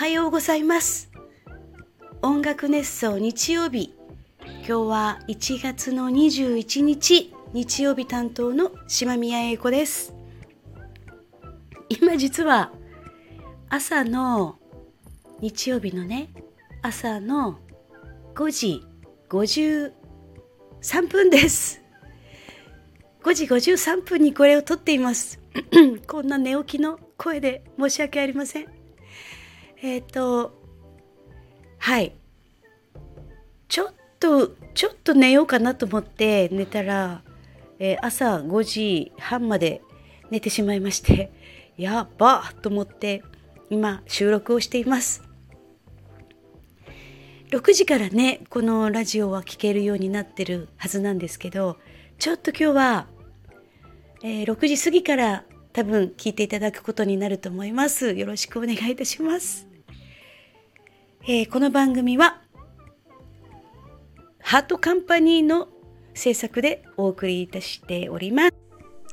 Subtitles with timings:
[0.00, 1.10] はようございます。
[2.22, 3.94] 音楽熱奏日曜日。
[4.46, 10.14] 今日は1月の21日日曜日担当の島宮英子です。
[11.90, 12.72] 今実は
[13.68, 14.56] 朝の
[15.42, 16.30] 日曜日のね
[16.80, 17.58] 朝の
[18.34, 18.82] 5時
[19.28, 19.92] 53
[21.10, 21.82] 分です。
[23.22, 25.38] 5時53分にこれを撮っています。
[26.08, 28.79] こんな寝起きの声で申し訳ありません。
[29.82, 30.52] えっ、ー、と
[31.78, 32.12] はい
[33.68, 37.22] ちょっとちょっと寝ようかなと思って寝たら、
[37.78, 39.80] えー、朝5時半まで
[40.30, 41.32] 寝てしまいまして
[41.78, 43.22] やばと思って
[43.70, 45.22] 今収録をしています
[47.50, 51.78] 6時からねこのラジオは聴けるようになってるはずなんですけど
[52.18, 53.06] ちょっと今日は、
[54.22, 58.12] えー、6時過ぎから多分聞いていただくことになると思います。
[58.12, 59.69] よろしくお願いいたします。
[61.24, 62.40] えー、この番組は
[64.40, 65.68] ハートカンパニーの
[66.14, 68.54] 制作でお送りいたしております。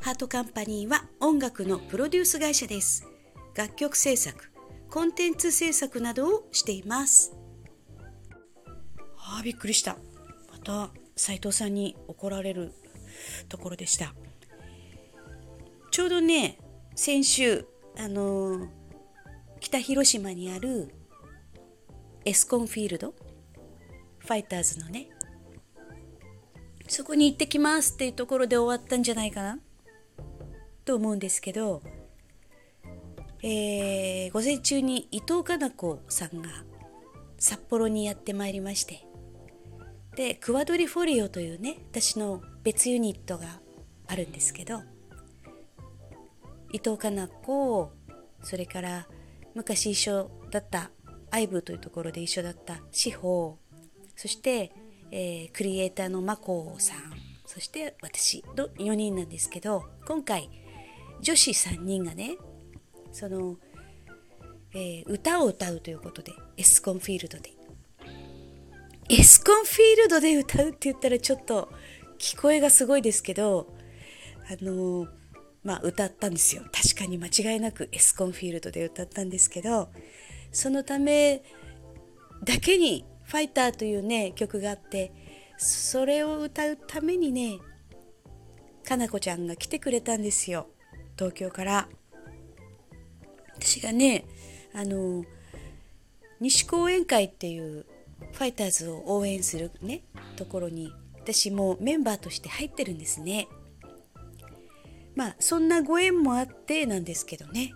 [0.02, 3.05] ハートカンパニーは音楽のプロデュース会社です。
[3.55, 4.52] 楽曲制作、
[4.89, 7.36] コンテンツ制作などをしています。
[9.17, 9.97] ああ、びっくりした。
[10.49, 12.71] また斉藤さんに怒られる
[13.49, 14.16] ところでした。
[15.92, 16.58] ちょうどね
[16.95, 17.66] 先週
[17.97, 18.67] あのー、
[19.59, 20.94] 北広島にある
[22.28, 23.14] エスコンフィールド？
[24.20, 25.08] ファイターズのね。
[26.89, 29.59] そこに行ってきますっていうところで終わったんじゃないかな？
[30.83, 31.81] と思うんですけど、
[33.44, 36.50] えー、午前中に伊藤かな子さんが
[37.39, 39.08] 札幌にやってまいりまして
[40.17, 43.61] でクワドリフォリオというね私の別ユニットが
[44.05, 44.81] あるんですけど
[46.73, 47.89] 伊藤かな子
[48.44, 49.08] それから
[49.55, 50.92] 昔一緒だった
[51.31, 53.58] アイブというところで一緒だった志保
[54.15, 54.71] そして、
[55.11, 56.98] えー、クリエイターの眞子さん
[57.45, 60.49] そして私の4人なんですけど今回
[61.21, 62.37] 女子3人がね
[63.11, 63.58] その、
[64.73, 67.52] えー、歌を歌うということでエスコンフィールドで。
[69.10, 71.71] エスコンフィールドで歌うって言ったらちょっと
[72.20, 73.73] 聞こえがすごいですけど
[74.49, 75.17] あのー
[75.64, 76.64] まあ、歌ったんですよ。
[76.71, 79.89] 確かに間違いなくエスコンフィールドで歌ったんですけど
[80.57, 81.43] そのため
[82.43, 85.11] だけに「ファイター」というね曲があって
[85.55, 87.59] それを歌うためにね
[88.83, 90.67] かなこちゃんが来てくれたんですよ。
[91.15, 91.87] 東京から。
[93.53, 94.25] 私がね
[94.73, 95.25] あの
[96.39, 97.85] 西講演会っていう
[98.31, 100.05] ファイターズを応援するね
[100.37, 103.47] ところに私もメンバーとして入ってるんですね。
[105.13, 107.73] まあそんなご縁もあってなんですけどね。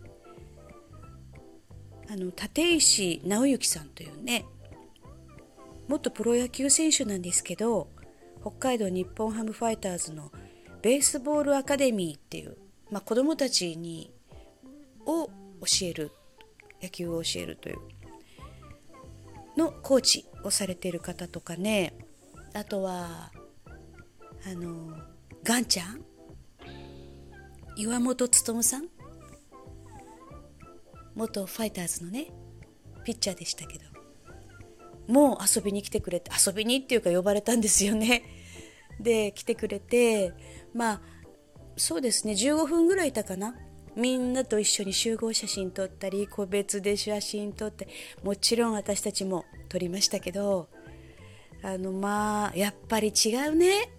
[2.11, 4.45] あの立石直之さんというね
[5.87, 7.87] 元プロ野球選手なんですけど
[8.41, 10.29] 北海道日本ハムファイターズの
[10.81, 12.57] ベースボールアカデミーっていう、
[12.89, 14.11] まあ、子どもたちに
[15.05, 15.31] を教
[15.83, 16.11] える
[16.81, 17.77] 野球を教えるという
[19.55, 21.93] のコーチをされている方とかね
[22.53, 23.31] あとは
[24.45, 24.97] あの
[25.43, 26.01] ガンちゃん
[27.77, 28.87] 岩本勉さん
[31.15, 32.27] 元ファイターズのね
[33.03, 33.91] ピッチャーでしたけど。
[35.07, 38.23] もう遊びに来てくれて遊びにっていうか呼ばれたんですよね。
[38.99, 40.33] で来てくれて
[40.73, 41.01] まあ
[41.75, 43.55] そうですね15分ぐらいいたかな。
[43.93, 47.89] みんなと一緒に集合写真撮ったり個別で写真撮って
[48.23, 50.69] もちろん私たちも撮りましたけど
[51.61, 53.91] あのまあやっぱり違うね。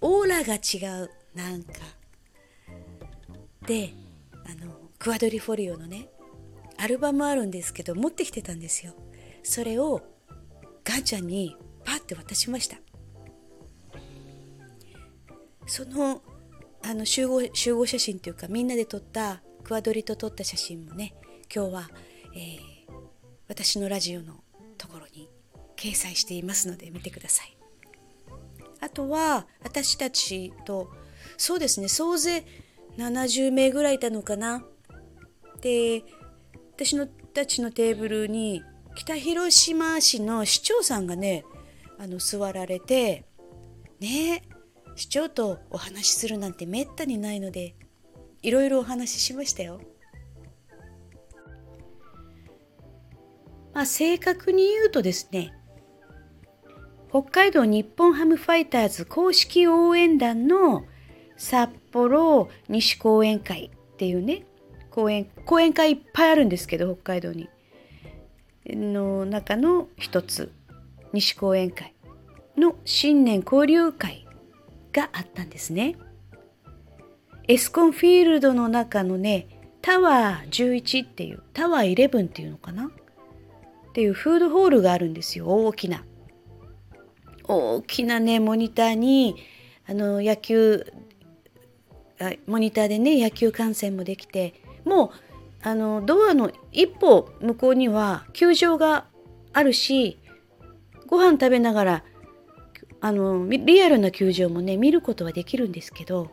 [0.00, 1.72] オーラが違うなんか。
[3.66, 3.92] で
[4.46, 6.08] あのクアドリフォリオのね
[6.76, 8.94] アルバムあるんですけど持ってきてたんですよ。
[9.42, 10.02] それを
[10.84, 12.76] ガンちゃんにパッて渡しました。
[15.66, 16.22] その
[16.82, 21.14] あの集合集合写真っていうかみんなで撮ったクアドリと撮った写真もね
[21.54, 21.90] 今日は、
[22.34, 22.58] えー、
[23.48, 24.42] 私のラジオの
[24.78, 25.28] ところに
[25.76, 27.56] 掲載していますので見てください。
[28.80, 30.90] あとは私たちと
[31.36, 32.46] そうですね総勢
[32.96, 34.64] 70名ぐらいいたのかな。
[35.60, 36.04] で
[36.74, 38.62] 私のたちのテーブルに
[38.94, 41.44] 北広島市の市長さんがね
[41.98, 43.24] あの座られて
[44.00, 44.42] ね
[44.96, 47.76] 市長とお話しするなんてめったにないので
[48.42, 49.80] いろいろお話ししましたよ。
[53.74, 55.54] まあ、正確に言うとですね
[57.10, 60.84] 北海道日本ハムファイターズ公式応援団の
[61.36, 64.47] 札幌西講演会っていうね
[64.98, 67.48] 講演講演会いっぱいあるんですけど北海道に
[68.66, 70.50] の中の一つ
[71.12, 71.94] 西講演会
[72.56, 74.26] の新年交流会
[74.92, 75.96] があったんですね。
[77.46, 79.46] エスコンフィールドの中のね
[79.80, 82.86] タワー11っていうタワー11っていうのかな？
[82.86, 82.90] っ
[83.92, 86.04] ていうフードホールがあるんですよ大きな。
[87.44, 89.36] 大きなねモニターに
[89.86, 90.92] あの野球
[92.48, 94.54] モニターでね野球観戦もできて
[94.84, 95.10] もう
[95.62, 99.06] あのドアの一歩向こうには球場が
[99.52, 100.18] あるし
[101.06, 102.04] ご飯食べながら
[103.00, 106.30] あのリアルな球場もね見ることはできるんですけど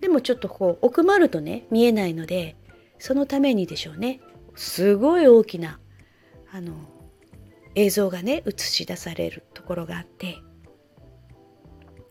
[0.00, 2.56] でもちょっとこう奥まるとね見えないので
[2.98, 4.20] そのためにでしょうね
[4.54, 5.78] すごい大きな
[6.52, 6.74] あの
[7.74, 10.38] 映像がね映し出されるところがあって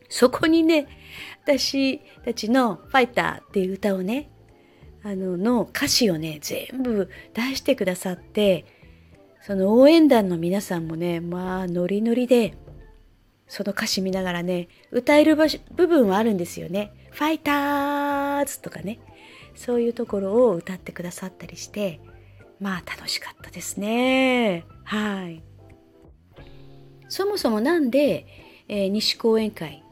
[0.08, 0.88] そこにね
[1.44, 4.30] 私たちの「ファイター」っていう歌をね
[5.04, 8.66] あのの歌詞をね全部出してくださって
[9.42, 12.58] その応援団の皆さんもねまあノリノリで
[13.48, 16.94] その歌詞見ながらね歌える場部分はあるんですよね。
[17.12, 19.00] ファイターズとかね
[19.56, 22.00] そういうところを歌ってくださったりして
[22.60, 24.66] まあ楽しかったですね。
[24.84, 25.44] はい。
[27.08, 28.28] そもそもなんで、
[28.68, 29.84] えー、西講演会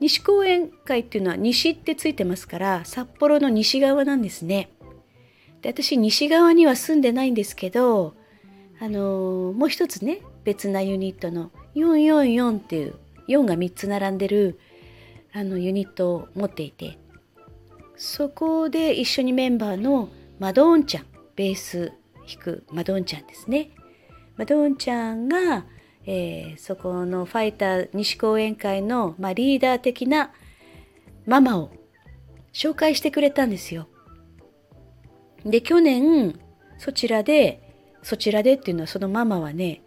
[0.00, 4.70] 西公園会っていうのは西ってついてますから札幌の西側なんですね。
[5.62, 8.14] で私西側には住んでないんですけど
[8.80, 12.94] あのー、もう一つね別なユニットの444っていう
[13.28, 14.60] 4が3つ並んでる
[15.32, 16.98] あのユニットを持っていて
[17.96, 20.08] そこで一緒にメンバーの
[20.38, 21.92] マドーンちゃんベース
[22.28, 23.70] 弾くマドーンちゃんですね。
[24.36, 25.64] マドーンちゃんが
[26.10, 30.32] えー、そこのファイター西講演会の、まあ、リーダー的な
[31.26, 31.70] ママを
[32.54, 33.88] 紹介してくれたんですよ。
[35.44, 36.40] で、去年、
[36.78, 39.82] そちらで、そちらでっていうのはそのママはね、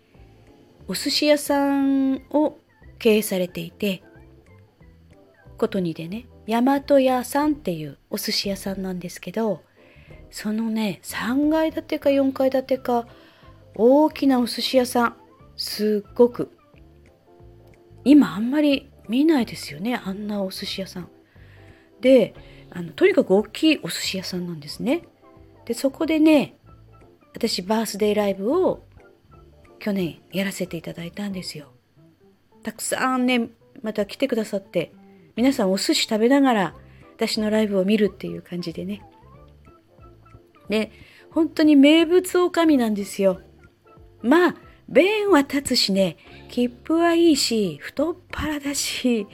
[0.87, 2.59] お寿司屋さんを
[2.99, 4.03] 経営されていて、
[5.57, 9.63] ことにでね、大和屋さんっていうお寿司屋さんなんですけど、
[10.29, 13.07] そのね、3階建てか4階建てか、
[13.73, 15.20] 大きなお寿司屋さん。
[15.61, 16.49] すっごく
[18.03, 21.09] 今あんまり見ないですよねあんなお寿司屋さん。
[22.01, 22.33] で
[22.71, 25.03] あのとにかく大きいお寿司屋さんなんですね。
[25.65, 26.57] でそこでね
[27.35, 28.83] 私バースデーライブを
[29.77, 31.67] 去年やらせていただいたんですよ。
[32.63, 33.49] たくさんね
[33.83, 34.91] また来てくださって
[35.35, 36.75] 皆さんお寿司食べながら
[37.17, 39.03] 私のライブを見るっていう感じでね。
[40.69, 40.91] で
[41.29, 43.41] 本当に名物おかみなんですよ。
[44.23, 46.17] まあ弁は立つしね、
[46.49, 49.25] 切符はいいし、太っ腹だし、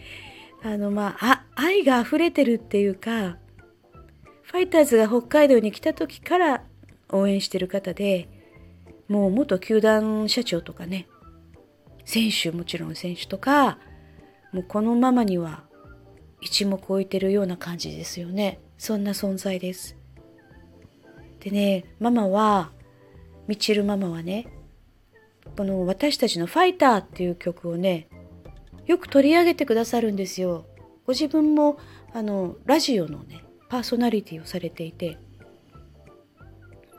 [0.63, 3.37] あの、まあ、愛が溢れてるっていうか、
[4.43, 6.63] ファイターズが北海道に来た時から
[7.09, 8.29] 応援してる方で、
[9.07, 11.07] もう元球団社長とかね、
[12.05, 13.79] 選手、もちろん選手とか、
[14.53, 15.63] もうこのママには
[16.39, 18.59] 一目置いてるような感じですよね。
[18.77, 19.97] そんな存在です。
[21.39, 22.71] でね、ママは、
[23.47, 24.47] みちるママはね、
[25.55, 28.07] この私たちの「ファイター」っていう曲をね
[28.85, 30.65] よく取り上げてくださるんですよ。
[31.05, 31.77] ご自分も
[32.13, 35.17] あのラジオのねパーソナリティをされていて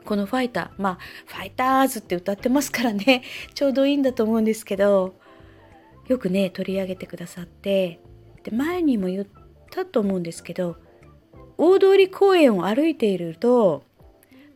[0.05, 3.23] この「ファイター」まあ「ファイターズ」って歌ってますからね
[3.55, 5.14] ちょうどいいんだと思うんですけど
[6.07, 8.00] よくね取り上げてくださって
[8.43, 9.26] で前にも言っ
[9.71, 10.76] たと思うんですけど
[11.59, 13.85] 大通公園を歩いていると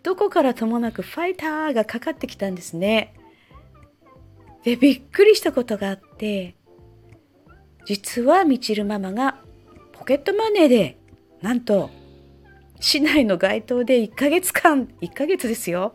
[0.02, 3.14] どこからともなく「ファイター」がかかってきたんですね。
[4.64, 6.54] でびっくりしたことがあって
[7.84, 9.38] 実はみちるママが
[9.92, 10.98] ポケットマネーで
[11.40, 11.90] なんと
[12.80, 15.94] 市内の街頭で1ヶ月間1ヶ月ですよ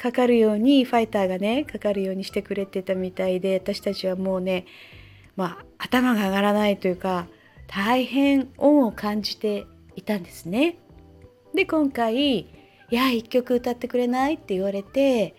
[0.00, 4.66] かかるようにファイターがねかかるようにしてくれてたみたいで私たちはもうね
[5.34, 7.26] まあ頭が上がらないというか
[7.66, 10.78] 大変恩を感じていたんですね。
[11.54, 12.46] で今回「い
[12.90, 15.34] や一曲歌ってくれない?」って言われて、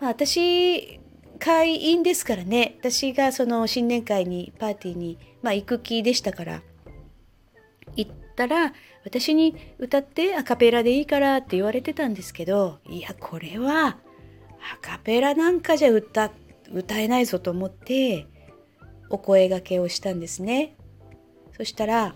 [0.00, 1.00] まあ、私
[1.44, 2.76] 会員ですからね。
[2.78, 6.62] 私がその新年会にパーティーに、まあ、行く気でしたから。
[7.96, 8.72] 行ったら
[9.04, 16.30] 私に歌ってアカペラでいいからって言われてたんですけどいやこれはアカペラなんかじゃ歌
[16.72, 18.26] 歌えないぞと思って
[19.10, 20.76] お声がけをしたんですね。
[21.56, 22.14] そしたら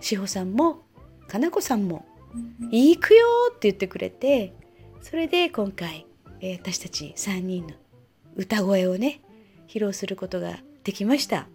[0.00, 0.82] 志保さんも
[1.28, 2.04] かなこさんも
[2.72, 4.52] 「行くよ!」って言ってくれて
[5.00, 6.06] それで今回、
[6.40, 7.74] えー、私たち3人の
[8.36, 9.20] 歌声をね
[9.68, 11.48] 披露することができました。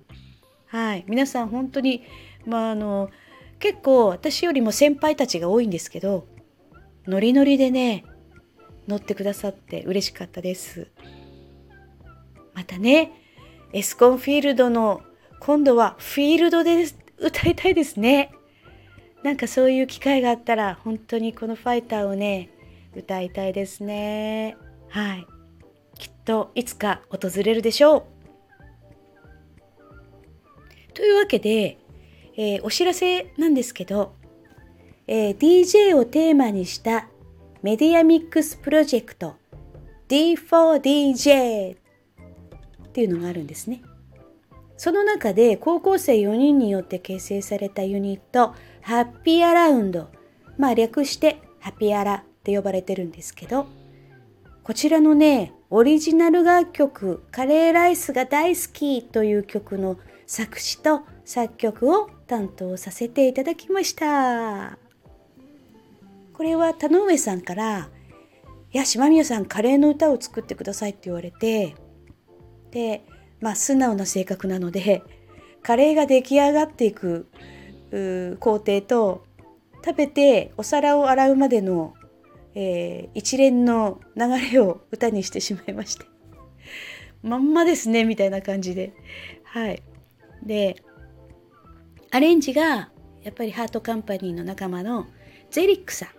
[0.67, 2.03] はい、皆さん本当に
[2.45, 3.09] まああの
[3.59, 6.25] 結構私よりも先輩たちが多いんですけど
[7.07, 8.05] ノリノリでね
[8.87, 10.87] 乗ってくださって嬉しかったです。
[12.53, 13.11] またね
[13.73, 15.01] エスコンフィールドの
[15.39, 16.85] 今度はフィールドで
[17.17, 18.31] 歌いたいですね。
[19.23, 22.49] なんかそういう機会があったら本当にこのファイターをね
[22.95, 24.57] 歌いたいですね。
[24.89, 25.27] はい。
[26.01, 28.03] きっといつか訪れるでしょう
[30.95, 31.77] というわけで、
[32.35, 34.15] えー、お知らせなんですけど、
[35.05, 37.07] えー、DJ をテーマにした
[37.61, 39.35] メディアミックスプロジェクト
[40.09, 41.77] D4DJ っ
[42.91, 43.83] ていうのがあるんですね。
[44.77, 50.09] その中で高校生4人によって結成されたユニットハッピーアラウンド
[50.57, 53.67] まあ略してハピアラって呼ばれてるんですけど
[54.63, 59.97] こちらのねオリジナル楽曲「カレーライスが大好き」という曲の
[60.27, 64.77] 作詞と作曲を担当させていただきました。
[66.33, 67.89] これは田上さんから
[68.73, 71.73] 「いや島宮さんカレーの歌を作ってください」って言われて
[72.71, 73.05] で
[73.39, 75.01] まあ素直な性格なので
[75.63, 77.27] カレーが出来上がっていく
[78.41, 79.23] 工程と
[79.85, 81.93] 食べてお皿を洗うまでの、
[82.53, 86.05] えー、一連の流れを歌にしてしまいまして。
[87.23, 88.93] まんまですねみたいな感じで。
[89.43, 89.81] はい。
[90.43, 90.77] で
[92.09, 92.91] アレンジが
[93.21, 95.07] やっぱりハートカンパニーの仲間の
[95.49, 96.09] ゼリックさん。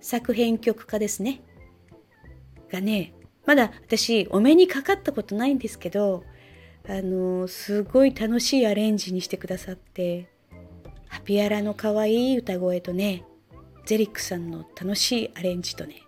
[0.00, 1.42] 作編曲家ですね。
[2.70, 3.12] がね、
[3.44, 6.24] まだ私お目にかかったことないんですけど、
[6.88, 10.30] あのすごい楽しいアレンジにしてくださって、
[11.08, 13.24] ハピアラの可愛い歌声とね、
[13.88, 16.02] ゼリックさんの楽しいアレンジとね、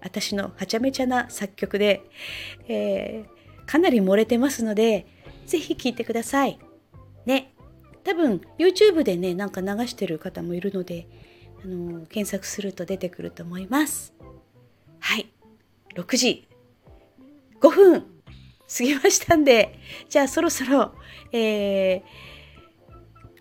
[0.00, 2.00] 私のはちゃめちゃな作曲で、
[2.66, 5.06] えー、かなり漏れてますので、
[5.44, 6.58] ぜひ聴いてください。
[7.26, 7.52] ね。
[8.04, 11.08] 多分 YouTube でね、なんか流してる方もいるので、
[11.62, 14.14] あの検索すると出てくると思います。
[14.98, 15.30] はい。
[15.94, 16.48] 6時
[17.60, 19.78] 5分過ぎましたんで、
[20.08, 20.94] じゃあそろそろ、
[21.32, 22.02] えー、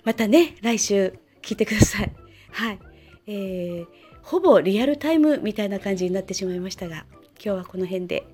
[0.03, 2.13] またね、来週聞いてください。
[2.51, 2.79] はい。
[3.27, 3.87] えー、
[4.23, 7.05] ほぼリアルタイムみたいな感じになってしまいましたが、
[7.43, 8.25] 今日はこの辺で、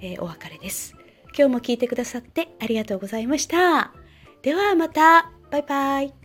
[0.00, 0.94] えー、お別れです。
[1.36, 3.92] 今日も聞いてくださってありがとうございました。
[4.42, 6.21] ではまた、バイバイ。